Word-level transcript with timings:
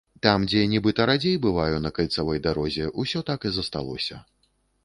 Там, 0.25 0.45
дзе 0.51 0.61
нібыта 0.71 1.05
радзей 1.09 1.37
бываю 1.43 1.77
на 1.85 1.91
кальцавой 1.97 2.43
дарозе, 2.47 2.91
усё 3.05 3.25
так 3.29 3.39
і 3.51 3.53
засталося. 3.61 4.23